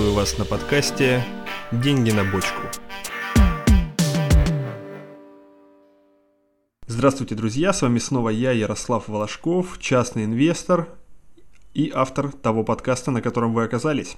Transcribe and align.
Приветствую 0.00 0.14
вас 0.14 0.38
на 0.38 0.46
подкасте 0.46 1.22
«Деньги 1.70 2.10
на 2.10 2.24
бочку». 2.24 2.62
Здравствуйте, 6.86 7.34
друзья! 7.34 7.74
С 7.74 7.82
вами 7.82 7.98
снова 7.98 8.30
я, 8.30 8.52
Ярослав 8.52 9.08
Волошков, 9.08 9.78
частный 9.78 10.24
инвестор 10.24 10.88
и 11.74 11.92
автор 11.94 12.32
того 12.32 12.64
подкаста, 12.64 13.10
на 13.10 13.20
котором 13.20 13.52
вы 13.52 13.64
оказались. 13.64 14.16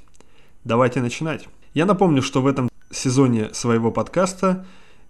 Давайте 0.63 1.01
начинать. 1.01 1.49
Я 1.75 1.85
напомню, 1.85 2.23
что 2.23 2.43
в 2.43 2.47
этом 2.47 2.69
сезоне 2.93 3.53
своего 3.53 3.91
подкаста 3.91 4.65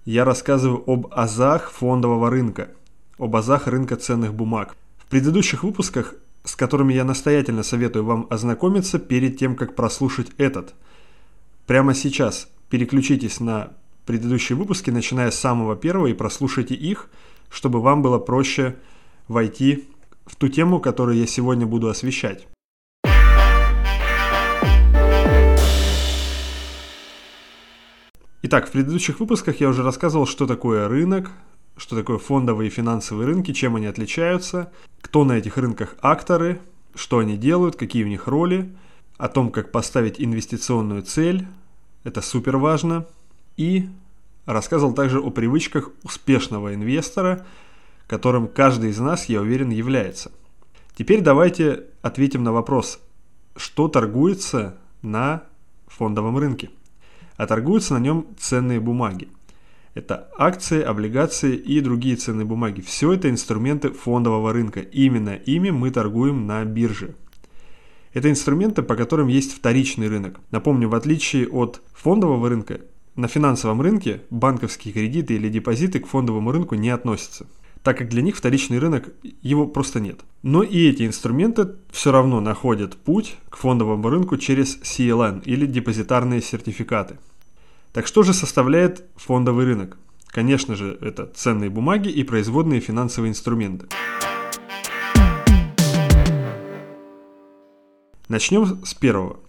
я 0.07 0.25
рассказываю 0.25 0.83
об 0.87 1.09
азах 1.11 1.71
фондового 1.71 2.31
рынка, 2.31 2.69
об 3.19 3.37
азах 3.37 3.67
рынка 3.67 3.97
ценных 3.97 4.33
бумаг. 4.33 4.75
В 4.97 5.05
предыдущих 5.11 5.65
выпусках 5.65 6.15
с 6.45 6.57
которыми 6.57 6.93
я 6.93 7.05
настоятельно 7.05 7.63
советую 7.63 8.05
вам 8.05 8.27
ознакомиться 8.31 8.99
перед 8.99 9.39
тем, 9.39 9.57
как 9.57 9.75
прослушать 9.75 10.29
этот. 10.39 10.75
Прямо 11.67 11.95
сейчас 11.95 12.49
переключитесь 12.69 13.41
на 13.41 13.73
предыдущие 14.07 14.57
выпуски, 14.57 14.91
начиная 14.91 15.31
с 15.31 15.39
самого 15.39 15.77
первого, 15.77 16.09
и 16.09 16.15
прослушайте 16.15 16.75
их, 16.75 17.09
чтобы 17.49 17.81
вам 17.81 18.03
было 18.03 18.19
проще 18.19 18.77
войти 19.29 19.89
в 20.27 20.37
ту 20.37 20.49
тему, 20.49 20.81
которую 20.81 21.19
я 21.19 21.27
сегодня 21.27 21.67
буду 21.67 21.89
освещать. 21.89 22.47
Итак, 28.45 28.69
в 28.69 28.73
предыдущих 28.73 29.21
выпусках 29.21 29.61
я 29.61 29.69
уже 29.69 29.85
рассказывал, 29.85 30.27
что 30.27 30.49
такое 30.49 30.89
рынок, 30.89 31.31
что 31.83 31.97
такое 31.97 32.19
фондовые 32.19 32.69
и 32.69 32.71
финансовые 32.71 33.27
рынки, 33.27 33.53
чем 33.53 33.75
они 33.75 33.87
отличаются, 33.87 34.71
кто 35.01 35.25
на 35.25 35.33
этих 35.33 35.57
рынках 35.57 35.97
акторы, 36.01 36.61
что 36.95 37.19
они 37.19 37.37
делают, 37.37 37.75
какие 37.75 38.05
у 38.05 38.07
них 38.07 38.29
роли, 38.29 38.73
о 39.17 39.27
том, 39.29 39.51
как 39.51 39.73
поставить 39.73 40.21
инвестиционную 40.21 41.03
цель, 41.03 41.45
это 42.05 42.23
супер 42.23 42.57
важно, 42.57 43.09
и 43.57 43.89
рассказывал 44.47 44.95
также 44.95 45.19
о 45.19 45.31
привычках 45.31 45.91
успешного 46.05 46.73
инвестора, 46.73 47.45
которым 48.07 48.47
каждый 48.47 48.91
из 48.91 49.01
нас, 49.01 49.25
я 49.25 49.41
уверен, 49.41 49.71
является. 49.71 50.31
Теперь 50.95 51.21
давайте 51.21 51.87
ответим 52.01 52.45
на 52.45 52.53
вопрос, 52.53 53.01
что 53.57 53.89
торгуется 53.89 54.79
на 55.03 55.43
фондовом 55.89 56.39
рынке. 56.39 56.71
А 57.37 57.49
торгуются 57.49 57.95
на 57.95 57.99
нем 57.99 58.29
ценные 58.39 58.79
бумаги– 58.79 59.29
это 59.95 60.31
акции, 60.37 60.83
облигации 60.83 61.55
и 61.55 61.81
другие 61.81 62.17
ценные 62.17 62.47
бумаги. 62.47 62.81
Все 62.81 63.13
это 63.13 63.29
инструменты 63.29 63.91
фондового 63.91 64.53
рынка. 64.53 64.81
Именно 64.81 65.35
ими 65.35 65.71
мы 65.71 65.91
торгуем 65.91 66.47
на 66.47 66.65
бирже. 66.65 67.15
Это 68.13 68.31
инструменты, 68.31 68.83
по 68.83 68.97
которым 68.97 69.29
есть 69.29 69.55
вторичный 69.55 70.09
рынок. 70.09 70.41
Напомню, 70.51 70.89
в 70.89 70.95
отличие 70.95 71.49
от 71.49 71.81
фондового 71.95 72.49
рынка, 72.49 72.81
на 73.17 73.29
финансовом 73.29 73.81
рынке 73.81 74.23
банковские 74.31 74.95
кредиты 74.95 75.35
или 75.35 75.49
депозиты 75.49 76.01
к 76.01 76.07
фондовому 76.07 76.53
рынку 76.53 76.75
не 76.75 76.91
относятся 76.91 77.47
так 77.83 77.99
как 77.99 78.09
для 78.09 78.23
них 78.23 78.37
вторичный 78.37 78.79
рынок, 78.79 79.13
его 79.43 79.67
просто 79.67 80.01
нет. 80.01 80.21
Но 80.43 80.63
и 80.63 80.89
эти 80.89 81.07
инструменты 81.07 81.71
все 81.91 82.13
равно 82.13 82.41
находят 82.41 82.97
путь 82.97 83.37
к 83.51 83.57
фондовому 83.57 84.09
рынку 84.09 84.37
через 84.37 84.79
CLN 84.79 85.43
или 85.45 85.67
депозитарные 85.67 86.41
сертификаты. 86.41 87.17
Так 87.93 88.07
что 88.07 88.23
же 88.23 88.33
составляет 88.33 89.05
фондовый 89.17 89.67
рынок? 89.67 89.99
Конечно 90.29 90.77
же, 90.77 90.97
это 91.03 91.27
ценные 91.27 91.69
бумаги 91.69 92.09
и 92.09 92.25
производные 92.25 92.81
финансовые 92.81 93.31
инструменты. 93.31 93.87
Начнем 98.29 98.83
с 98.83 98.95
первого. 98.95 99.41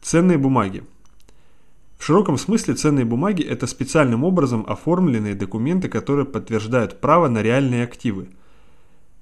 Ценные 0.00 0.38
бумаги. 0.38 0.82
В 1.98 2.04
широком 2.06 2.38
смысле 2.38 2.72
ценные 2.72 3.04
бумаги– 3.04 3.42
это 3.44 3.66
специальным 3.66 4.24
образом 4.24 4.64
оформленные 4.66 5.34
документы, 5.34 5.90
которые 5.90 6.24
подтверждают 6.24 7.02
право 7.02 7.28
на 7.28 7.42
реальные 7.42 7.84
активы. 7.84 8.28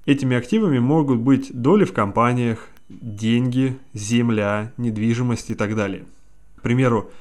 Этими 0.05 0.37
активами 0.37 0.79
могут 0.79 1.19
быть 1.19 1.51
доли 1.51 1.83
в 1.83 1.91
компаниях, 1.91 2.69
деньги, 2.87 3.77
земля, 3.93 4.71
недвижимость 4.77 5.49
и 5.49 5.55
так 5.55 5.75
далее. 5.75 6.05
К 6.55 6.61
примеру, 6.61 7.11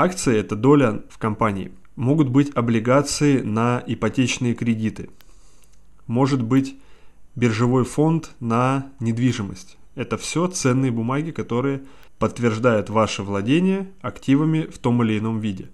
Акции– 0.00 0.36
это 0.38 0.54
доля 0.54 1.02
в 1.10 1.18
компании. 1.18 1.72
Могут 1.96 2.28
быть 2.28 2.54
облигации 2.54 3.40
на 3.40 3.82
ипотечные 3.84 4.54
кредиты. 4.54 5.10
Может 6.06 6.40
быть 6.40 6.78
биржевой 7.34 7.82
фонд 7.82 8.30
на 8.38 8.92
недвижимость. 9.00 9.76
Это 9.96 10.16
все 10.16 10.46
ценные 10.46 10.92
бумаги, 10.92 11.32
которые 11.32 11.82
подтверждают 12.20 12.90
ваше 12.90 13.24
владение 13.24 13.90
активами 14.00 14.68
в 14.72 14.78
том 14.78 15.02
или 15.02 15.18
ином 15.18 15.40
виде. 15.40 15.68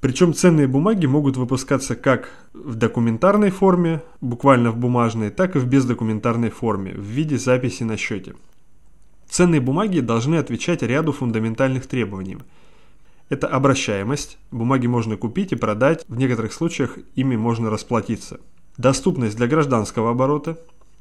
Причем 0.00 0.32
ценные 0.32 0.68
бумаги 0.68 1.04
могут 1.04 1.36
выпускаться 1.36 1.96
как 1.96 2.30
в 2.54 2.76
документарной 2.76 3.50
форме, 3.50 4.00
буквально 4.22 4.70
в 4.70 4.78
бумажной, 4.78 5.28
так 5.28 5.54
и 5.54 5.58
в 5.58 5.66
бездокументарной 5.66 6.48
форме, 6.48 6.92
в 6.92 7.04
виде 7.04 7.36
записи 7.36 7.82
на 7.82 7.98
счете. 7.98 8.36
Ценные 9.28 9.60
бумаги 9.60 10.00
должны 10.00 10.36
отвечать 10.36 10.80
ряду 10.80 11.12
фундаментальных 11.12 11.86
требований– 11.86 12.38
это 13.28 13.48
обращаемость. 13.48 14.38
Бумаги 14.50 14.86
можно 14.86 15.16
купить 15.16 15.52
и 15.52 15.56
продать. 15.56 16.04
В 16.08 16.16
некоторых 16.16 16.52
случаях 16.52 16.98
ими 17.14 17.36
можно 17.36 17.70
расплатиться. 17.70 18.40
Доступность 18.76 19.36
для 19.36 19.46
гражданского 19.46 20.10
оборота. 20.10 20.58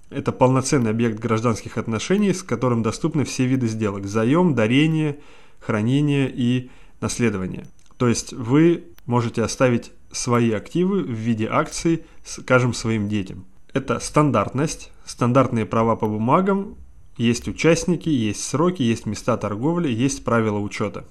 Это 0.10 0.32
полноценный 0.32 0.92
объект 0.92 1.20
гражданских 1.20 1.78
отношений, 1.78 2.34
с 2.34 2.44
которым 2.44 2.84
доступны 2.84 3.26
все 3.26 3.46
виды 3.46 3.68
сделок. 3.68 4.06
Заем, 4.06 4.56
дарение, 4.56 5.20
хранение 5.60 6.32
и 6.34 6.70
наследование. 7.02 7.66
То 7.98 8.08
есть 8.08 8.34
вы 8.34 8.86
можете 9.06 9.44
оставить 9.44 9.92
свои 10.12 10.52
активы 10.52 11.02
в 11.04 11.12
виде 11.12 11.48
акций, 11.48 12.04
скажем, 12.24 12.74
своим 12.74 13.10
детям. 13.10 13.46
Это 13.74 14.00
стандартность, 14.00 14.92
стандартные 15.06 15.66
права 15.66 15.96
по 15.96 16.08
бумагам, 16.08 16.78
есть 17.18 17.48
участники, 17.48 18.10
есть 18.10 18.44
сроки, 18.44 18.82
есть 18.82 19.06
места 19.06 19.38
торговли, 19.38 19.90
есть 19.90 20.24
правила 20.24 20.60
учета. 20.60 21.06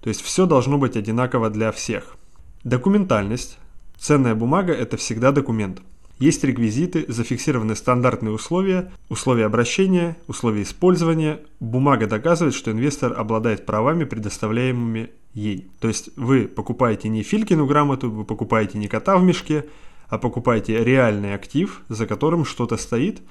То 0.00 0.08
есть 0.08 0.22
все 0.22 0.46
должно 0.46 0.78
быть 0.78 0.96
одинаково 0.96 1.50
для 1.50 1.72
всех. 1.72 2.16
Документальность. 2.64 3.58
Ценная 3.98 4.34
бумага– 4.34 4.72
это 4.74 4.96
всегда 4.96 5.30
документ. 5.32 5.82
Есть 6.18 6.44
реквизиты, 6.44 7.06
зафиксированы 7.08 7.74
стандартные 7.74 8.32
условия, 8.32 8.92
условия 9.08 9.46
обращения, 9.46 10.18
условия 10.26 10.62
использования. 10.62 11.40
Бумага 11.60 12.06
доказывает, 12.06 12.54
что 12.54 12.70
инвестор 12.70 13.18
обладает 13.18 13.64
правами, 13.64 14.04
предоставляемыми 14.04 15.10
ей. 15.32 15.70
То 15.80 15.88
есть 15.88 16.10
вы 16.16 16.46
покупаете 16.46 17.08
не 17.08 17.22
Филькину 17.22 17.66
грамоту, 17.66 18.10
вы 18.10 18.24
покупаете 18.24 18.76
не 18.76 18.86
кота 18.86 19.16
в 19.16 19.22
мешке, 19.22 19.66
а 20.08 20.18
покупаете 20.18 20.84
реальный 20.84 21.34
актив, 21.34 21.82
за 21.88 22.06
которым 22.06 22.44
что-то 22.44 22.76
стоит, 22.76 23.22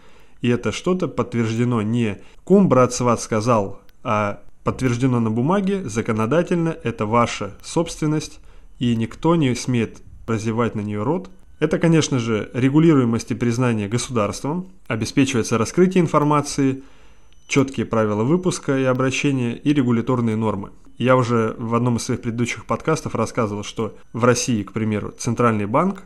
и 0.41 0.49
это 0.49 0.71
что-то 0.71 1.07
подтверждено 1.07 1.83
не 1.83 2.17
«кум, 2.43 2.69
брат, 2.69 2.93
сват 2.93 3.21
сказал», 3.21 3.81
а 4.01 4.41
подтверждено 4.69 5.19
на 5.19 5.31
бумаге, 5.31 5.89
законодательно, 5.89 6.77
это 6.83 7.07
ваша 7.07 7.55
собственность, 7.63 8.39
и 8.77 8.95
никто 8.95 9.35
не 9.35 9.55
смеет 9.55 9.97
разевать 10.27 10.75
на 10.75 10.81
нее 10.81 11.01
рот. 11.01 11.31
Это, 11.57 11.79
конечно 11.79 12.19
же, 12.19 12.51
регулируемость 12.53 13.31
и 13.31 13.33
признание 13.33 13.87
государством, 13.87 14.67
обеспечивается 14.87 15.57
раскрытие 15.57 16.03
информации, 16.03 16.83
четкие 17.47 17.87
правила 17.87 18.23
выпуска 18.23 18.77
и 18.77 18.83
обращения 18.83 19.55
и 19.55 19.73
регуляторные 19.73 20.35
нормы. 20.35 20.69
Я 20.99 21.15
уже 21.15 21.55
в 21.57 21.73
одном 21.73 21.97
из 21.97 22.03
своих 22.03 22.21
предыдущих 22.21 22.67
подкастов 22.67 23.15
рассказывал, 23.15 23.63
что 23.63 23.97
в 24.13 24.23
России, 24.23 24.61
к 24.61 24.71
примеру, 24.71 25.15
Центральный 25.17 25.65
банк 25.65 26.03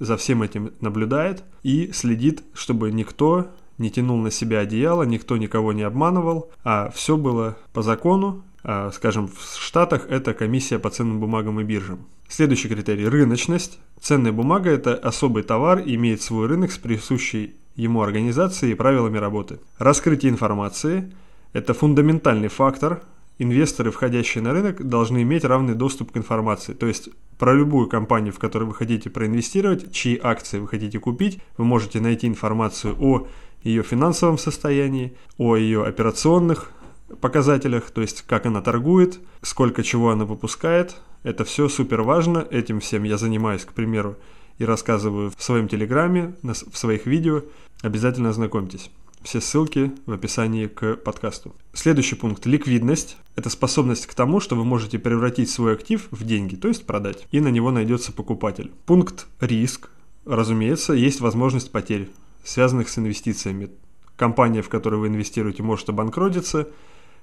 за 0.00 0.16
всем 0.16 0.42
этим 0.42 0.72
наблюдает 0.80 1.44
и 1.62 1.92
следит, 1.92 2.42
чтобы 2.54 2.90
никто 2.90 3.52
не 3.80 3.90
тянул 3.90 4.18
на 4.18 4.30
себя 4.30 4.60
одеяло, 4.60 5.02
никто 5.02 5.36
никого 5.36 5.72
не 5.72 5.82
обманывал, 5.82 6.50
а 6.62 6.90
все 6.94 7.16
было 7.16 7.56
по 7.72 7.82
закону. 7.82 8.44
А, 8.62 8.90
скажем, 8.92 9.26
в 9.26 9.58
Штатах 9.58 10.06
это 10.10 10.34
комиссия 10.34 10.78
по 10.78 10.90
ценным 10.90 11.18
бумагам 11.18 11.60
и 11.60 11.64
биржам. 11.64 12.06
Следующий 12.28 12.68
критерий– 12.68 13.08
рыночность. 13.08 13.78
Ценная 14.00 14.32
бумага– 14.32 14.70
это 14.70 14.94
особый 14.94 15.42
товар, 15.42 15.82
имеет 15.84 16.20
свой 16.20 16.46
рынок 16.46 16.70
с 16.70 16.78
присущей 16.78 17.56
ему 17.74 18.02
организацией 18.02 18.72
и 18.72 18.74
правилами 18.74 19.16
работы. 19.16 19.60
Раскрытие 19.78 20.30
информации– 20.30 21.10
это 21.54 21.72
фундаментальный 21.72 22.48
фактор, 22.48 23.02
инвесторы, 23.38 23.90
входящие 23.90 24.44
на 24.44 24.52
рынок, 24.52 24.86
должны 24.86 25.22
иметь 25.22 25.44
равный 25.44 25.74
доступ 25.74 26.12
к 26.12 26.16
информации. 26.18 26.74
То 26.74 26.86
есть 26.86 27.08
про 27.38 27.54
любую 27.54 27.88
компанию, 27.88 28.34
в 28.34 28.38
которую 28.38 28.68
вы 28.68 28.74
хотите 28.74 29.08
проинвестировать, 29.08 29.90
чьи 29.92 30.20
акции 30.22 30.58
вы 30.58 30.68
хотите 30.68 30.98
купить, 30.98 31.40
вы 31.56 31.64
можете 31.64 31.98
найти 31.98 32.26
информацию 32.26 32.94
о 33.00 33.26
ее 33.62 33.82
финансовом 33.82 34.38
состоянии, 34.38 35.14
о 35.38 35.56
ее 35.56 35.84
операционных 35.84 36.72
показателях, 37.20 37.90
то 37.90 38.00
есть 38.00 38.22
как 38.22 38.46
она 38.46 38.60
торгует, 38.60 39.20
сколько 39.42 39.82
чего 39.82 40.10
она 40.10 40.24
выпускает. 40.24 40.96
Это 41.22 41.44
все 41.44 41.68
супер 41.68 42.02
важно, 42.02 42.46
этим 42.50 42.80
всем 42.80 43.02
я 43.02 43.18
занимаюсь, 43.18 43.64
к 43.64 43.72
примеру, 43.72 44.16
и 44.58 44.64
рассказываю 44.64 45.32
в 45.36 45.42
своем 45.42 45.68
телеграме, 45.68 46.34
в 46.42 46.76
своих 46.76 47.06
видео. 47.06 47.42
Обязательно 47.82 48.30
ознакомьтесь. 48.30 48.90
Все 49.22 49.42
ссылки 49.42 49.92
в 50.06 50.12
описании 50.12 50.66
к 50.66 50.96
подкасту. 50.96 51.54
Следующий 51.74 52.14
пункт– 52.14 52.46
ликвидность. 52.46 53.18
Это 53.36 53.50
способность 53.50 54.06
к 54.06 54.14
тому, 54.14 54.40
что 54.40 54.56
вы 54.56 54.64
можете 54.64 54.98
превратить 54.98 55.50
свой 55.50 55.74
актив 55.74 56.08
в 56.10 56.24
деньги, 56.24 56.56
то 56.56 56.68
есть 56.68 56.86
продать, 56.86 57.26
и 57.30 57.40
на 57.40 57.48
него 57.48 57.70
найдется 57.70 58.12
покупатель. 58.12 58.72
Пункт 58.86 59.26
риск. 59.40 59.90
Разумеется, 60.24 60.94
есть 60.94 61.20
возможность 61.20 61.70
потерь, 61.70 62.08
связанных 62.44 62.88
с 62.88 62.98
инвестициями. 62.98 63.70
Компания, 64.16 64.62
в 64.62 64.68
которую 64.68 65.00
вы 65.00 65.08
инвестируете, 65.08 65.62
может 65.62 65.88
обанкротиться, 65.88 66.68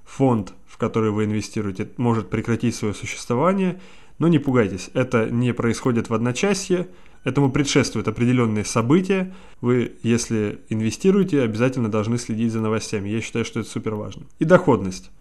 фонд, 0.04 0.54
в 0.66 0.78
который 0.78 1.12
вы 1.12 1.26
инвестируете, 1.26 1.90
может 1.98 2.30
прекратить 2.30 2.76
свое 2.76 2.94
существование, 2.94 3.80
но 4.20 4.28
не 4.28 4.40
пугайтесь, 4.40 4.90
это 4.94 5.30
не 5.30 5.54
происходит 5.54 6.10
в 6.10 6.14
одночасье, 6.14 6.88
Этому 7.28 7.52
предшествуют 7.52 8.08
определенные 8.08 8.64
события. 8.64 9.34
Вы, 9.60 9.98
если 10.02 10.62
инвестируете, 10.70 11.42
обязательно 11.42 11.92
должны 11.92 12.18
следить 12.18 12.54
за 12.54 12.62
новостями. 12.62 13.10
Я 13.10 13.20
считаю, 13.20 13.44
что 13.44 13.60
это 13.60 13.70
супер 13.70 13.96
важно. 13.96 14.28
И 14.40 14.46
доходность. 14.46 15.12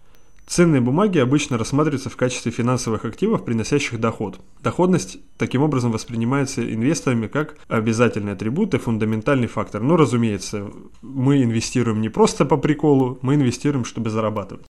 Ценные 0.47 0.79
бумаги 0.79 1.17
обычно 1.17 1.57
рассматриваются 1.57 2.09
в 2.09 2.15
качестве 2.15 2.53
финансовых 2.53 3.03
активов, 3.03 3.43
приносящих 3.43 3.99
доход. 3.99 4.39
Доходность 4.63 5.17
таким 5.37 5.61
образом 5.61 5.91
воспринимается 5.91 6.63
инвесторами 6.73 7.27
как 7.27 7.57
обязательный 7.67 8.31
атрибут 8.31 8.73
и 8.73 8.77
фундаментальный 8.77 9.47
фактор. 9.47 9.83
Но, 9.83 9.97
разумеется, 9.97 10.71
мы 11.01 11.43
инвестируем 11.43 11.99
не 11.99 12.07
просто 12.07 12.45
по 12.45 12.55
приколу, 12.55 13.19
мы 13.21 13.35
инвестируем, 13.35 13.83
чтобы 13.83 14.09
зарабатывать. 14.09 14.65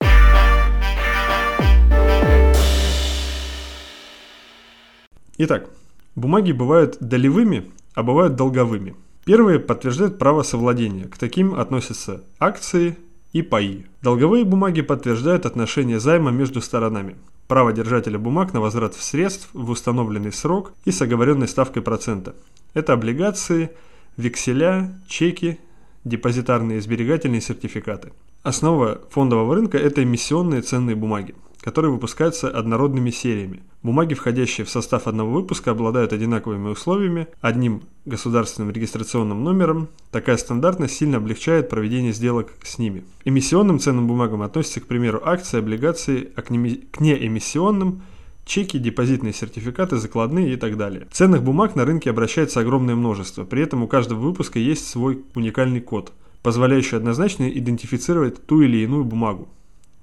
Итак, 5.39 5.71
бумаги 6.15 6.53
бывают 6.53 6.99
долевыми, 7.01 7.71
а 7.95 8.03
бывают 8.03 8.37
долговыми. 8.37 8.95
Первые 9.25 9.59
подтверждают 9.59 10.19
право 10.19 10.43
совладения. 10.43 11.09
К 11.09 11.17
таким 11.17 11.55
относятся 11.55 12.25
акции, 12.39 12.99
и 13.32 13.43
паи. 13.43 13.87
Долговые 14.02 14.44
бумаги 14.44 14.82
подтверждают 14.82 15.46
отношение 15.46 15.99
займа 15.99 16.31
между 16.31 16.61
сторонами. 16.61 17.17
Право 17.49 17.73
держателя 17.73 18.19
бумаг 18.19 18.52
на 18.52 18.61
возврат 18.61 18.94
средств 18.94 19.49
в 19.52 19.70
установленный 19.70 20.32
срок 20.32 20.73
и 20.84 20.90
с 20.90 21.02
оговоренной 21.02 21.49
ставкой 21.49 21.82
процента. 21.82 22.34
Это 22.75 22.93
облигации, 22.93 23.70
векселя, 24.17 24.99
чеки, 25.08 25.58
депозитарные 26.05 26.79
и 26.79 26.81
сберегательные 26.81 27.40
сертификаты. 27.40 28.12
Основа 28.43 29.00
фондового 29.11 29.55
рынка– 29.55 29.79
это 29.79 30.03
эмиссионные 30.03 30.62
ценные 30.62 30.97
бумаги 30.97 31.35
которые 31.62 31.93
выпускаются 31.93 32.50
однородными 32.50 33.11
сериями. 33.11 33.62
Бумаги, 33.83 34.15
входящие 34.15 34.65
в 34.65 34.71
состав 34.71 35.06
одного 35.06 35.31
выпуска, 35.33 35.71
обладают 35.71 36.12
одинаковыми 36.12 36.69
условиями, 36.69 37.29
одним 37.41 37.83
государственным 38.05 38.73
регистрационным 38.73 39.43
номером. 39.44 39.89
Такая 40.11 40.37
стандартность 40.37 40.97
сильно 40.97 41.19
облегчает 41.19 41.69
проведение 41.69 42.12
сделок 42.12 42.53
с 42.65 42.79
ними. 42.79 43.05
Эмиссионным 43.25 43.79
ценным 43.79 44.09
бумагам 44.09 44.43
относятся, 44.43 44.81
к 44.81 44.87
примеру, 44.87 45.23
акции, 45.25 45.59
облигации, 45.59 46.31
а 46.35 46.43
к 46.43 46.50
неэмиссионным 46.50 48.03
чеки, 48.45 48.79
депозитные 48.79 49.33
сертификаты, 49.33 49.97
закладные 49.97 50.55
и 50.55 50.56
так 50.56 50.77
далее. 50.77 51.06
Ценных 51.12 51.45
бумаг 51.45 51.77
на 51.77 51.85
рынке 51.85 52.11
обращается 52.11 52.59
огромное 52.59 52.97
множество, 52.97 53.45
при 53.45 53.62
этом 53.62 53.85
у 53.85 53.88
каждого 53.88 54.19
выпуска 54.19 54.59
есть 54.59 54.88
свой 54.88 55.25
уникальный 55.37 55.81
код, 55.81 56.12
позволяющий 56.43 56.97
однозначно 56.97 57.49
идентифицировать 57.49 58.47
ту 58.47 58.62
или 58.62 58.79
иную 58.79 59.05
бумагу. 59.05 59.49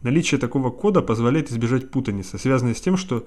Наличие 0.01 0.39
такого 0.39 0.69
кода 0.69 1.01
позволяет 1.01 1.51
избежать 1.51 1.91
путаницы, 1.91 2.37
связанной 2.37 2.75
с 2.75 2.81
тем, 2.81 2.95
что 2.95 3.25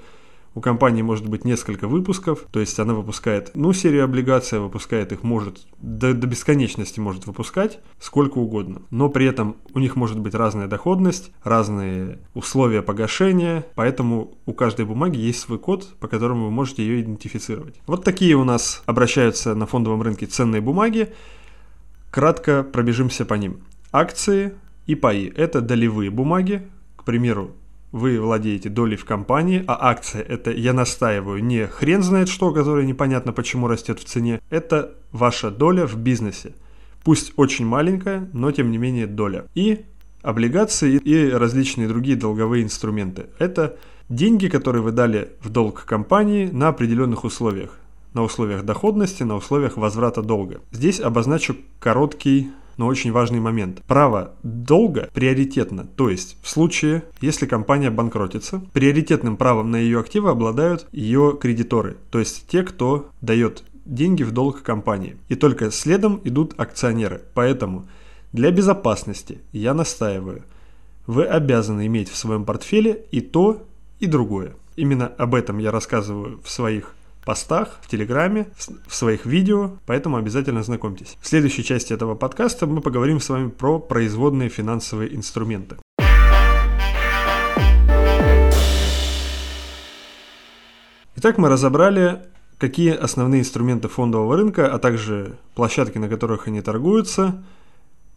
у 0.55 0.61
компании 0.61 1.03
может 1.03 1.29
быть 1.29 1.45
несколько 1.45 1.89
выпусков, 1.89 2.47
то 2.51 2.61
есть 2.61 2.79
она 2.79 2.95
выпускает, 2.95 3.53
ну, 3.55 3.73
серию 3.73 4.05
облигаций, 4.05 4.59
выпускает 4.59 5.13
их, 5.13 5.23
может, 5.23 5.67
до, 5.79 6.13
до 6.13 6.27
бесконечности 6.27 7.01
может 7.01 7.27
выпускать, 7.27 7.81
сколько 7.99 8.39
угодно. 8.39 8.83
Но 8.91 9.09
при 9.09 9.27
этом 9.27 9.57
у 9.73 9.79
них 9.79 9.97
может 9.97 10.19
быть 10.19 10.35
разная 10.35 10.67
доходность, 10.67 11.31
разные 11.43 12.19
условия 12.35 12.83
погашения, 12.83 13.65
поэтому 13.75 14.35
у 14.45 14.53
каждой 14.53 14.85
бумаги 14.85 15.19
есть 15.19 15.41
свой 15.41 15.59
код, 15.59 15.89
по 16.01 16.09
которому 16.09 16.47
вы 16.47 16.51
можете 16.51 16.83
ее 16.83 17.01
идентифицировать. 17.01 17.77
Вот 17.87 18.05
такие 18.05 18.35
у 18.35 18.45
нас 18.45 18.83
обращаются 18.87 19.55
на 19.55 19.67
фондовом 19.67 20.03
рынке 20.03 20.27
ценные 20.27 20.61
бумаги. 20.61 21.13
Кратко 22.13 22.63
пробежимся 22.63 23.25
по 23.25 23.33
ним. 23.33 23.63
Акции, 23.91 24.53
и 24.87 24.95
паи– 24.95 25.33
это 25.37 25.63
долевые 25.63 26.11
бумаги. 26.11 26.63
К 26.95 27.05
примеру, 27.05 27.53
вы 27.91 28.21
владеете 28.21 28.69
долей 28.69 28.97
в 28.97 29.07
компании, 29.07 29.65
а 29.67 29.89
акция– 29.89 30.21
это, 30.29 30.51
я 30.51 30.75
настаиваю, 30.75 31.43
не 31.43 31.67
хрен 31.67 32.03
знает 32.03 32.29
что, 32.29 32.53
которое 32.53 32.85
непонятно 32.85 33.33
почему 33.33 33.67
растет 33.67 33.99
в 33.99 34.05
цене. 34.05 34.43
Это 34.51 34.93
ваша 35.11 35.51
доля 35.51 35.87
в 35.87 35.97
бизнесе. 35.97 36.53
Пусть 37.03 37.33
очень 37.37 37.65
маленькая, 37.65 38.29
но 38.35 38.53
тем 38.53 38.71
не 38.71 38.77
менее 38.77 39.07
доля. 39.07 39.47
И 39.55 39.87
облигации 40.21 40.97
и 40.97 41.31
различные 41.31 41.89
другие 41.89 42.19
долговые 42.19 42.63
инструменты. 42.63 43.29
Это 43.39 43.79
деньги, 44.11 44.49
которые 44.49 44.83
вы 44.83 44.93
дали 44.93 45.31
в 45.41 45.49
долг 45.49 45.87
компании 45.87 46.51
на 46.53 46.69
определенных 46.69 47.25
условиях. 47.25 47.79
На 48.15 48.23
условиях 48.23 48.65
доходности, 48.65 49.23
на 49.23 49.37
условиях 49.37 49.77
возврата 49.77 50.23
долга. 50.23 50.61
Здесь 50.71 51.01
обозначу 51.01 51.57
короткий 51.81 52.51
но 52.77 52.87
очень 52.87 53.13
важный 53.13 53.41
момент. 53.41 53.83
Право 53.87 54.33
долга 54.43 55.11
приоритетно, 55.13 55.87
то 55.97 56.09
есть 56.09 56.37
в 56.43 56.49
случае, 56.49 57.05
если 57.21 57.47
компания 57.47 57.91
банкротится, 57.91 58.63
приоритетным 58.73 59.37
правом 59.37 59.71
на 59.71 59.77
ее 59.77 60.01
активы 60.01 60.31
обладают 60.31 60.87
ее 60.91 61.37
кредиторы, 61.41 61.97
то 62.11 62.19
есть 62.19 62.47
те, 62.49 62.63
кто 62.63 63.11
дает 63.21 63.63
деньги 63.85 64.23
в 64.23 64.33
долг 64.33 64.63
компании. 64.63 65.17
И 65.29 65.35
только 65.35 65.71
следом 65.71 66.21
идут 66.25 66.55
акционеры. 66.59 67.23
Поэтому 67.35 67.87
для 68.33 68.51
безопасности 68.51 69.41
я 69.53 69.75
настаиваю, 69.75 70.45
вы 71.07 71.25
обязаны 71.25 71.87
иметь 71.87 72.09
в 72.09 72.17
своем 72.17 72.45
портфеле 72.45 73.05
и 73.11 73.21
то, 73.21 73.63
и 73.99 74.07
другое. 74.07 74.55
Именно 74.77 75.07
об 75.07 75.35
этом 75.35 75.59
я 75.59 75.71
рассказываю 75.71 76.41
в 76.43 76.51
своих 76.51 76.95
постах, 77.25 77.79
в 77.83 77.89
Телеграме, 77.89 78.49
в 78.87 78.95
своих 78.95 79.27
видео, 79.27 79.73
поэтому 79.87 80.17
обязательно 80.17 80.63
знакомьтесь. 80.63 81.17
В 81.21 81.27
следующей 81.27 81.65
части 81.65 81.93
этого 81.93 82.15
подкаста 82.15 82.67
мы 82.67 82.81
поговорим 82.81 83.21
с 83.21 83.29
вами 83.29 83.51
про 83.51 83.79
производные 83.79 84.49
финансовые 84.49 85.15
инструменты. 85.15 85.77
Итак, 91.17 91.39
мы 91.39 91.49
разобрали, 91.49 92.23
какие 92.59 92.93
основные 92.93 93.43
инструменты 93.43 93.89
фондового 93.89 94.37
рынка, 94.37 94.73
а 94.73 94.79
также 94.79 95.37
площадки, 95.55 95.99
на 95.99 96.09
которых 96.09 96.49
они 96.49 96.61
торгуются– 96.61 97.43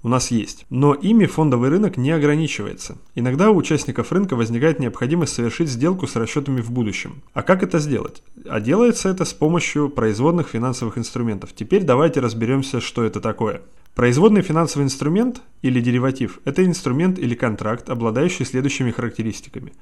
у 0.05 0.07
нас 0.07 0.29
есть. 0.29 0.67
Но 0.69 0.93
ими 0.93 1.25
фондовый 1.25 1.71
рынок 1.71 1.97
не 1.97 2.11
ограничивается. 2.11 2.95
Иногда 3.15 3.49
у 3.49 3.55
участников 3.55 4.11
рынка 4.11 4.35
возникает 4.35 4.79
необходимость 4.79 5.33
совершить 5.33 5.67
сделку 5.67 6.05
с 6.05 6.15
расчетами 6.15 6.61
в 6.61 6.69
будущем. 6.69 7.23
А 7.33 7.41
как 7.41 7.63
это 7.63 7.79
сделать? 7.79 8.21
А 8.47 8.59
делается 8.59 9.09
это 9.09 9.25
с 9.25 9.33
помощью 9.33 9.89
производных 9.89 10.49
финансовых 10.49 10.99
инструментов. 10.99 11.53
Теперь 11.55 11.81
давайте 11.81 12.19
разберемся, 12.19 12.81
что 12.81 13.03
это 13.03 13.19
такое. 13.19 13.63
Производный 13.95 14.43
финансовый 14.43 14.83
инструмент 14.83 15.41
или 15.63 15.79
дериватив– 15.79 16.39
это 16.45 16.63
инструмент 16.63 17.17
или 17.17 17.33
контракт, 17.33 17.89
обладающий 17.89 18.45
следующими 18.45 18.91
характеристиками. 18.91 19.73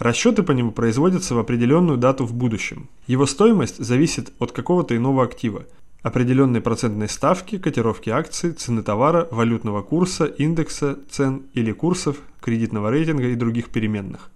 Расчеты 0.00 0.42
по 0.42 0.52
нему 0.52 0.72
производятся 0.72 1.36
в 1.36 1.38
определенную 1.38 1.98
дату 1.98 2.24
в 2.24 2.32
будущем. 2.32 2.88
Его 3.06 3.26
стоимость 3.26 3.78
зависит 3.78 4.32
от 4.40 4.50
какого-то 4.50 4.96
иного 4.96 5.22
актива 5.22 5.66
определенной 6.02 6.60
процентной 6.60 7.08
ставки, 7.08 7.58
котировки 7.58 8.10
акций, 8.10 8.52
цены 8.52 8.82
товара, 8.82 9.26
валютного 9.30 9.82
курса, 9.82 10.24
индекса 10.24 10.98
цен 11.10 11.42
или 11.54 11.72
курсов, 11.72 12.18
кредитного 12.40 12.90
рейтинга 12.90 13.28
и 13.28 13.34
других 13.34 13.70
переменных. 13.70 14.30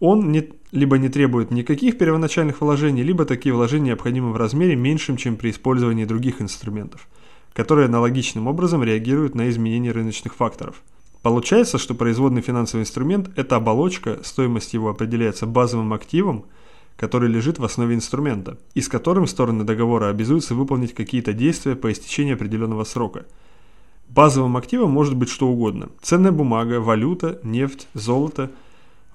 Он 0.00 0.30
не, 0.30 0.48
либо 0.70 0.96
не 0.96 1.08
требует 1.08 1.50
никаких 1.50 1.98
первоначальных 1.98 2.60
вложений, 2.60 3.02
либо 3.02 3.24
такие 3.24 3.52
вложения 3.52 3.88
необходимы 3.88 4.32
в 4.32 4.36
размере 4.36 4.76
меньшем, 4.76 5.16
чем 5.16 5.36
при 5.36 5.50
использовании 5.50 6.04
других 6.04 6.40
инструментов, 6.40 7.08
которые 7.52 7.86
аналогичным 7.86 8.46
образом 8.46 8.84
реагируют 8.84 9.34
на 9.34 9.50
изменения 9.50 9.90
рыночных 9.90 10.36
факторов. 10.36 10.82
Получается, 11.22 11.78
что 11.78 11.94
производный 11.94 12.42
финансовый 12.42 12.82
инструмент– 12.82 13.30
это 13.36 13.56
оболочка, 13.56 14.20
стоимость 14.22 14.72
его 14.72 14.88
определяется 14.88 15.46
базовым 15.46 15.92
активом– 15.92 16.44
который 16.98 17.28
лежит 17.28 17.58
в 17.58 17.64
основе 17.64 17.94
инструмента, 17.94 18.58
и 18.74 18.80
с 18.80 18.88
которым 18.88 19.26
стороны 19.28 19.62
договора 19.64 20.08
обязуются 20.08 20.54
выполнить 20.54 20.94
какие-то 20.94 21.32
действия 21.32 21.76
по 21.76 21.90
истечении 21.92 22.34
определенного 22.34 22.82
срока. 22.84 23.24
Базовым 24.08 24.56
активом 24.56 24.90
может 24.90 25.14
быть 25.14 25.28
что 25.28 25.46
угодно. 25.48 25.90
Ценная 26.02 26.32
бумага, 26.32 26.80
валюта, 26.80 27.38
нефть, 27.44 27.86
золото. 27.94 28.50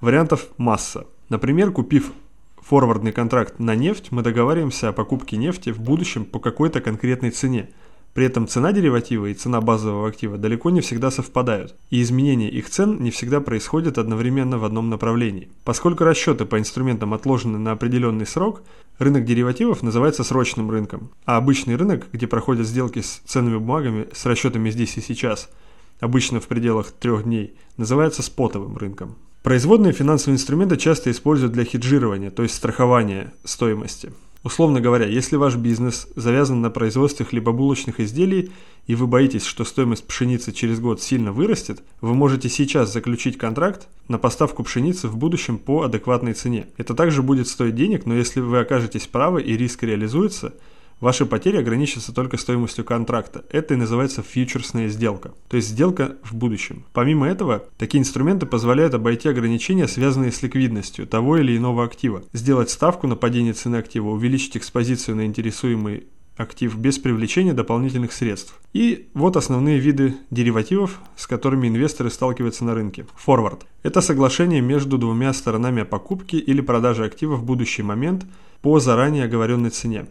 Вариантов 0.00 0.48
масса. 0.56 1.06
Например, 1.28 1.70
купив 1.70 2.12
форвардный 2.56 3.12
контракт 3.12 3.58
на 3.58 3.74
нефть, 3.74 4.08
мы 4.10 4.22
договариваемся 4.22 4.88
о 4.88 4.92
покупке 4.92 5.36
нефти 5.36 5.70
в 5.70 5.80
будущем 5.80 6.24
по 6.24 6.40
какой-то 6.40 6.80
конкретной 6.80 7.30
цене– 7.30 7.68
при 8.14 8.26
этом 8.26 8.46
цена 8.46 8.72
дериватива 8.72 9.26
и 9.26 9.34
цена 9.34 9.60
базового 9.60 10.08
актива 10.08 10.38
далеко 10.38 10.70
не 10.70 10.80
всегда 10.80 11.10
совпадают, 11.10 11.74
и 11.90 12.00
изменение 12.00 12.48
их 12.48 12.70
цен 12.70 13.02
не 13.02 13.10
всегда 13.10 13.40
происходит 13.40 13.98
одновременно 13.98 14.56
в 14.56 14.64
одном 14.64 14.88
направлении. 14.88 15.50
Поскольку 15.64 16.04
расчеты 16.04 16.44
по 16.44 16.58
инструментам 16.58 17.12
отложены 17.12 17.58
на 17.58 17.72
определенный 17.72 18.26
срок, 18.26 18.62
рынок 18.98 19.24
деривативов 19.24 19.82
называется 19.82 20.22
срочным 20.22 20.70
рынком, 20.70 21.10
а 21.24 21.36
обычный 21.36 21.74
рынок, 21.74 22.06
где 22.12 22.28
проходят 22.28 22.68
сделки 22.68 23.00
с 23.00 23.20
ценными 23.26 23.58
бумагами 23.58 24.06
с 24.12 24.24
расчетами 24.26 24.70
здесь 24.70 24.96
и 24.96 25.00
сейчас, 25.00 25.50
обычно 25.98 26.38
в 26.38 26.46
пределах 26.46 26.92
трех 26.92 27.24
дней, 27.24 27.56
называется 27.76 28.22
спотовым 28.22 28.76
рынком. 28.76 29.16
Производные 29.42 29.92
финансовые 29.92 30.36
инструменты 30.36 30.76
часто 30.76 31.10
используют 31.10 31.52
для 31.52 31.64
хеджирования, 31.64 32.30
то 32.30 32.44
есть 32.44 32.54
страхования 32.54 33.34
стоимости. 33.44 34.12
Условно 34.44 34.82
говоря, 34.82 35.06
если 35.06 35.36
ваш 35.36 35.56
бизнес 35.56 36.06
завязан 36.16 36.60
на 36.60 36.68
производстве 36.68 37.24
хлебобулочных 37.24 37.98
изделий 37.98 38.52
и 38.86 38.94
вы 38.94 39.06
боитесь, 39.06 39.46
что 39.46 39.64
стоимость 39.64 40.06
пшеницы 40.06 40.52
через 40.52 40.80
год 40.80 41.00
сильно 41.00 41.32
вырастет, 41.32 41.82
вы 42.02 42.12
можете 42.12 42.50
сейчас 42.50 42.92
заключить 42.92 43.38
контракт 43.38 43.88
на 44.06 44.18
поставку 44.18 44.62
пшеницы 44.62 45.08
в 45.08 45.16
будущем 45.16 45.56
по 45.56 45.84
адекватной 45.84 46.34
цене. 46.34 46.66
Это 46.76 46.92
также 46.92 47.22
будет 47.22 47.48
стоить 47.48 47.74
денег, 47.74 48.04
но 48.04 48.14
если 48.14 48.40
вы 48.40 48.60
окажетесь 48.60 49.06
правы 49.06 49.42
и 49.42 49.56
риск 49.56 49.82
реализуется– 49.82 50.52
Ваши 51.00 51.26
потери 51.26 51.58
ограничатся 51.58 52.14
только 52.14 52.36
стоимостью 52.36 52.84
контракта. 52.84 53.44
Это 53.50 53.74
и 53.74 53.76
называется 53.76 54.22
фьючерсная 54.22 54.88
сделка, 54.88 55.32
то 55.48 55.56
есть 55.56 55.68
сделка 55.68 56.16
в 56.22 56.34
будущем. 56.34 56.84
Помимо 56.92 57.26
этого, 57.28 57.64
такие 57.78 58.00
инструменты 58.00 58.46
позволяют 58.46 58.94
обойти 58.94 59.28
ограничения, 59.28 59.88
связанные 59.88 60.32
с 60.32 60.42
ликвидностью 60.42 61.06
того 61.06 61.36
или 61.38 61.56
иного 61.56 61.84
актива, 61.84 62.22
сделать 62.32 62.70
ставку 62.70 63.06
на 63.06 63.16
падение 63.16 63.52
цены 63.52 63.76
актива, 63.76 64.08
увеличить 64.08 64.56
экспозицию 64.56 65.16
на 65.16 65.26
интересуемый 65.26 66.04
актив 66.36 66.76
без 66.76 66.98
привлечения 66.98 67.52
дополнительных 67.52 68.12
средств. 68.12 68.58
И 68.72 69.08
вот 69.14 69.36
основные 69.36 69.78
виды 69.78 70.16
деривативов, 70.30 71.00
с 71.16 71.26
которыми 71.26 71.68
инвесторы 71.68 72.10
сталкиваются 72.10 72.64
на 72.64 72.74
рынке. 72.74 73.06
Форвард– 73.16 73.66
это 73.82 74.00
соглашение 74.00 74.60
между 74.60 74.98
двумя 74.98 75.32
сторонами 75.32 75.82
о 75.82 75.84
покупке 75.84 76.38
или 76.38 76.60
продаже 76.60 77.04
актива 77.04 77.36
в 77.36 77.44
будущий 77.44 77.82
момент 77.82 78.24
по 78.62 78.80
заранее 78.80 79.24
оговоренной 79.24 79.70
цене. 79.70 80.06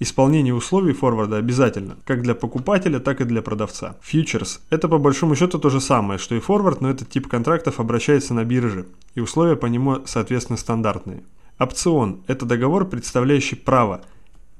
Исполнение 0.00 0.54
условий 0.54 0.92
форварда 0.92 1.38
обязательно, 1.38 1.96
как 2.04 2.22
для 2.22 2.34
покупателя, 2.36 3.00
так 3.00 3.20
и 3.20 3.24
для 3.24 3.42
продавца. 3.42 3.96
Фьючерс– 4.02 4.60
это 4.70 4.88
по 4.88 4.98
большому 4.98 5.34
счету 5.34 5.58
то 5.58 5.70
же 5.70 5.80
самое, 5.80 6.18
что 6.18 6.36
и 6.36 6.40
форвард, 6.40 6.80
но 6.80 6.90
этот 6.90 7.08
тип 7.08 7.26
контрактов 7.26 7.80
обращается 7.80 8.32
на 8.32 8.44
бирже, 8.44 8.86
и 9.14 9.20
условия 9.20 9.56
по 9.56 9.66
нему, 9.66 10.02
соответственно, 10.06 10.56
стандартные. 10.56 11.24
Опцион– 11.58 12.22
это 12.28 12.46
договор, 12.46 12.86
представляющий 12.86 13.56
право. 13.56 14.02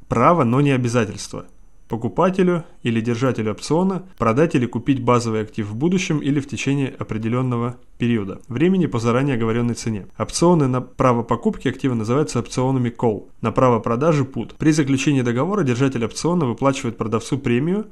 Право, 0.08 0.42
но 0.42 0.60
не 0.60 0.72
обязательство– 0.72 1.46
покупателю 1.88 2.64
или 2.82 3.00
держателю 3.00 3.52
опциона 3.52 4.04
продать 4.18 4.54
или 4.54 4.66
купить 4.66 5.02
базовый 5.02 5.42
актив 5.42 5.66
в 5.66 5.74
будущем 5.74 6.18
или 6.18 6.40
в 6.40 6.46
течение 6.46 6.94
определенного 6.98 7.76
периода, 7.98 8.40
времени 8.48 8.86
по 8.86 8.98
заранее 8.98 9.36
оговоренной 9.36 9.74
цене. 9.74 10.06
Опционы 10.18 10.68
на 10.68 10.80
право 10.80 11.22
покупки 11.22 11.68
актива 11.68 11.94
называются 11.94 12.38
опционами 12.38 12.90
call, 12.90 13.26
на 13.40 13.52
право 13.52 13.80
продажи 13.80 14.24
put. 14.24 14.52
При 14.58 14.72
заключении 14.72 15.22
договора 15.22 15.64
держатель 15.64 16.04
опциона 16.04 16.46
выплачивает 16.46 16.96
продавцу 16.96 17.38
премию, 17.38 17.86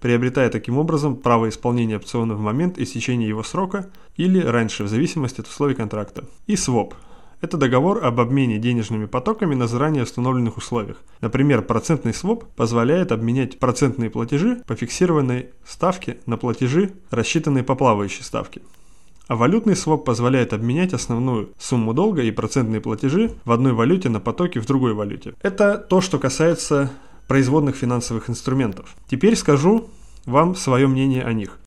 приобретая 0.00 0.50
таким 0.50 0.78
образом 0.78 1.16
право 1.16 1.48
исполнения 1.48 1.96
опциона 1.96 2.34
в 2.34 2.40
момент 2.40 2.78
истечения 2.78 3.28
его 3.28 3.42
срока 3.42 3.88
или 4.16 4.40
раньше, 4.40 4.84
в 4.84 4.88
зависимости 4.88 5.40
от 5.40 5.46
условий 5.46 5.74
контракта. 5.74 6.24
И 6.46 6.54
swap 6.54 6.94
это 7.40 7.56
договор 7.56 8.04
об 8.04 8.20
обмене 8.20 8.58
денежными 8.58 9.06
потоками 9.06 9.54
на 9.54 9.66
заранее 9.66 10.04
установленных 10.04 10.56
условиях. 10.56 11.02
Например, 11.20 11.62
процентный 11.62 12.14
своп 12.14 12.44
позволяет 12.56 13.12
обменять 13.12 13.58
процентные 13.58 14.10
платежи 14.10 14.62
по 14.66 14.74
фиксированной 14.74 15.50
ставке 15.66 16.18
на 16.26 16.36
платежи, 16.36 16.92
рассчитанные 17.10 17.64
по 17.64 17.74
плавающей 17.74 18.24
ставке. 18.24 18.62
А 19.28 19.34
валютный 19.34 19.74
своп 19.74 20.04
позволяет 20.04 20.52
обменять 20.52 20.92
основную 20.92 21.50
сумму 21.58 21.92
долга 21.92 22.22
и 22.22 22.30
процентные 22.30 22.80
платежи 22.80 23.32
в 23.44 23.52
одной 23.52 23.72
валюте 23.72 24.08
на 24.08 24.20
потоки 24.20 24.60
в 24.60 24.66
другой 24.66 24.94
валюте. 24.94 25.34
Это 25.42 25.78
то, 25.78 26.00
что 26.00 26.18
касается 26.18 26.92
производных 27.26 27.74
финансовых 27.74 28.30
инструментов. 28.30 28.94
Теперь 29.08 29.34
скажу 29.34 29.90
вам 30.26 30.54
свое 30.54 30.86
мнение 30.86 31.24
о 31.24 31.32
них. 31.32 31.58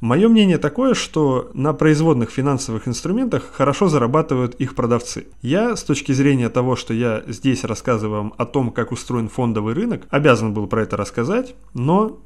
Мое 0.00 0.28
мнение 0.28 0.58
такое, 0.58 0.94
что 0.94 1.50
на 1.54 1.72
производных 1.72 2.30
финансовых 2.30 2.86
инструментах 2.86 3.50
хорошо 3.52 3.88
зарабатывают 3.88 4.54
их 4.54 4.76
продавцы. 4.76 5.26
Я, 5.42 5.74
с 5.74 5.82
точки 5.82 6.12
зрения 6.12 6.48
того, 6.50 6.76
что 6.76 6.94
я 6.94 7.24
здесь 7.26 7.64
рассказываю 7.64 8.22
вам 8.22 8.34
о 8.36 8.46
том, 8.46 8.70
как 8.70 8.92
устроен 8.92 9.28
фондовый 9.28 9.74
рынок, 9.74 10.06
обязан 10.10 10.54
был 10.54 10.68
про 10.68 10.82
это 10.82 10.96
рассказать, 10.96 11.56
но 11.74 12.20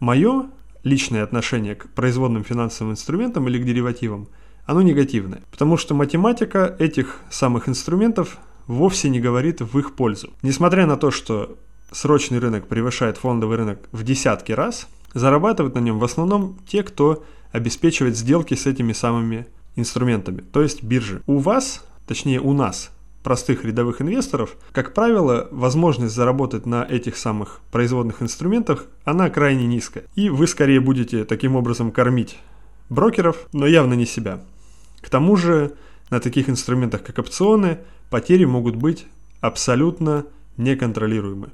мое 0.00 0.46
личное 0.84 1.22
отношение 1.22 1.74
к 1.74 1.90
производным 1.90 2.44
финансовым 2.44 2.94
инструментам 2.94 3.46
или 3.46 3.58
к 3.58 3.66
деривативам, 3.66 4.28
оно 4.64 4.80
негативное. 4.80 5.42
Потому 5.50 5.76
что 5.76 5.94
математика 5.94 6.74
этих 6.78 7.20
самых 7.30 7.68
инструментов 7.68 8.38
вовсе 8.66 9.10
не 9.10 9.20
говорит 9.20 9.60
в 9.60 9.78
их 9.78 9.96
пользу. 9.96 10.30
Несмотря 10.40 10.86
на 10.86 10.96
то, 10.96 11.10
что 11.10 11.58
срочный 11.90 12.38
рынок 12.38 12.68
превышает 12.68 13.18
фондовый 13.18 13.58
рынок 13.58 13.80
в 13.92 14.02
десятки 14.02 14.52
раз– 14.52 14.88
Зарабатывают 15.14 15.74
на 15.74 15.80
нем 15.80 15.98
в 15.98 16.04
основном 16.04 16.58
те, 16.66 16.82
кто 16.82 17.24
обеспечивает 17.52 18.16
сделки 18.16 18.54
с 18.54 18.66
этими 18.66 18.92
самыми 18.92 19.46
инструментами, 19.76 20.40
то 20.40 20.62
есть 20.62 20.82
биржи. 20.82 21.22
У 21.26 21.38
вас, 21.38 21.84
точнее 22.06 22.40
у 22.40 22.52
нас, 22.52 22.90
простых 23.22 23.64
рядовых 23.64 24.02
инвесторов, 24.02 24.56
как 24.72 24.94
правило, 24.94 25.48
возможность 25.50 26.14
заработать 26.14 26.66
на 26.66 26.84
этих 26.84 27.16
самых 27.16 27.60
производных 27.70 28.22
инструментах, 28.22 28.86
она 29.04 29.30
крайне 29.30 29.66
низкая. 29.66 30.04
И 30.14 30.28
вы 30.28 30.46
скорее 30.46 30.80
будете 30.80 31.24
таким 31.24 31.56
образом 31.56 31.92
кормить 31.92 32.38
брокеров, 32.88 33.48
но 33.52 33.66
явно 33.66 33.94
не 33.94 34.06
себя. 34.06 34.40
К 35.00 35.08
тому 35.08 35.36
же 35.36 35.72
на 36.10 36.20
таких 36.20 36.48
инструментах, 36.48 37.02
как 37.02 37.18
опционы, 37.18 37.78
потери 38.10 38.44
могут 38.44 38.76
быть 38.76 39.06
абсолютно 39.40 40.26
неконтролируемы. 40.56 41.50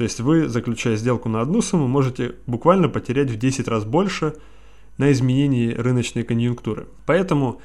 То 0.00 0.04
есть 0.04 0.18
вы, 0.18 0.48
заключая 0.48 0.96
сделку 0.96 1.28
на 1.28 1.42
одну 1.42 1.60
сумму, 1.60 1.86
можете 1.86 2.34
буквально 2.46 2.88
потерять 2.88 3.30
в 3.30 3.36
10 3.36 3.68
раз 3.68 3.84
больше 3.84 4.34
на 4.96 5.12
изменении 5.12 5.74
рыночной 5.74 6.22
конъюнктуры. 6.22 6.86
Поэтому 7.04 7.60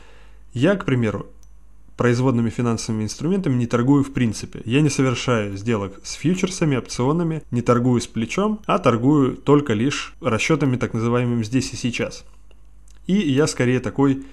я, 0.54 0.76
к 0.76 0.84
примеру, 0.84 1.28
производными 1.96 2.50
финансовыми 2.50 3.06
инструментами 3.06 3.56
не 3.56 3.68
торгую 3.68 4.04
в 4.04 4.12
принципе. 4.12 4.62
Я 4.66 4.82
не 4.82 4.90
совершаю 4.90 5.56
сделок 5.56 6.02
с 6.04 6.16
фьючерсами, 6.16 6.76
опционами, 6.76 7.42
не 7.52 7.62
торгую 7.62 8.02
с 8.02 8.08
плечом, 8.08 8.60
а 8.66 8.80
торгую 8.80 9.38
только 9.38 9.72
лишь 9.72 10.14
расчетами 10.20 10.76
так 10.76 10.94
называемыми 10.94 11.44
здесь 11.44 11.72
и 11.72 11.78
сейчас. 11.78 12.26
И 13.08 13.14
я 13.14 13.48
скорее 13.48 13.80
такой 13.80 14.26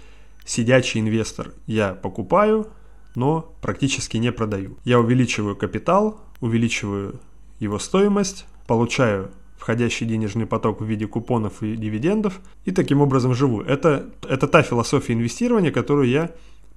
сидячий 0.44 1.00
инвестор. 1.00 1.52
Я 1.68 1.94
покупаю, 1.94 2.66
но 3.14 3.54
практически 3.60 4.16
не 4.16 4.32
продаю. 4.32 4.76
Я 4.82 4.98
увеличиваю 4.98 5.54
капитал, 5.54 6.20
увеличиваю 6.40 7.20
его 7.62 7.78
стоимость, 7.78 8.46
получаю 8.66 9.30
входящий 9.56 10.06
денежный 10.06 10.46
поток 10.46 10.80
в 10.80 10.84
виде 10.84 11.06
купонов 11.06 11.62
и 11.62 11.76
дивидендов, 11.76 12.40
и 12.64 12.72
таким 12.72 13.00
образом 13.00 13.34
живу. 13.34 13.62
Это, 13.62 14.06
это 14.28 14.48
та 14.48 14.62
философия 14.62 15.12
инвестирования, 15.12 15.70
которую 15.70 16.08
я 16.08 16.32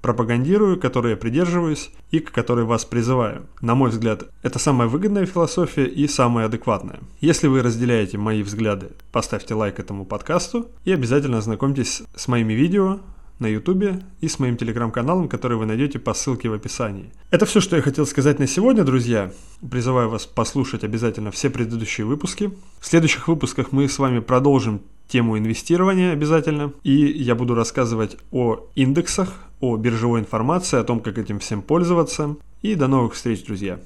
пропагандирую, 0.06 0.80
которой 0.80 1.12
я 1.13 1.18
придерживаюсь 1.18 1.89
и 2.12 2.20
к 2.20 2.32
которой 2.32 2.63
вас 2.63 2.86
призываю. 2.86 3.48
На 3.60 3.74
мой 3.74 3.89
взгляд, 3.89 4.25
это 4.44 4.60
самая 4.60 4.88
выгодная 4.88 5.25
философия 5.25 5.86
и 5.86 6.08
самая 6.08 6.46
адекватная. 6.46 7.00
Если 7.22 7.48
вы 7.48 7.63
разделяете 7.63 8.20
мои 8.20 8.44
взгляды, 8.44 8.89
поставьте 9.12 9.56
лайк 9.56 9.80
этому 9.80 10.06
подкасту 10.06 10.68
и 10.84 10.92
обязательно 10.92 11.39
ознакомьтесь 11.39 12.04
с 12.15 12.27
моими 12.27 12.54
видео, 12.54 13.00
на 13.39 13.48
YouTube 13.48 14.04
и 14.22 14.27
с 14.27 14.39
моим 14.39 14.58
телеграм-каналом, 14.58 15.27
который 15.27 15.58
вы 15.58 15.65
найдете 15.65 16.00
по 16.00 16.13
ссылке 16.13 16.50
в 16.50 16.54
описании. 16.54 17.12
Это 17.32 17.46
все, 17.46 17.60
что 17.60 17.75
я 17.75 17.82
хотел 17.82 18.06
сказать 18.06 18.39
на 18.39 18.48
сегодня, 18.48 18.84
друзья. 18.84 19.32
Призываю 19.70 20.10
вас 20.10 20.25
послушать 20.25 20.84
обязательно 20.84 21.32
все 21.32 21.50
предыдущие 21.50 22.06
выпуски. 22.06 22.51
В 22.80 22.86
следующих 22.86 23.27
выпусках 23.27 23.72
мы 23.72 23.89
с 23.89 24.00
вами 24.00 24.20
продолжим 24.20 24.82
тему 25.08 25.38
инвестирования 25.38 26.13
обязательно. 26.13 26.74
И 26.84 26.94
я 26.94 27.36
буду 27.36 27.56
рассказывать 27.56 28.18
о 28.32 28.68
индексах, 28.75 29.30
о 29.60 29.77
биржевой 29.77 30.22
информации, 30.22 30.80
о 30.80 30.84
том, 30.84 31.00
как 31.00 31.18
этим 31.18 31.39
всем 31.39 31.62
пользоваться. 31.62 32.38
И 32.62 32.75
до 32.75 32.88
новых 32.88 33.13
встреч, 33.13 33.44
друзья. 33.46 33.80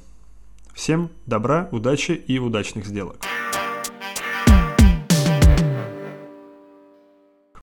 Всем 0.74 1.10
добра, 1.26 1.68
удачи 1.72 2.12
и 2.12 2.40
удачных 2.40 2.86
сделок. 2.86 3.18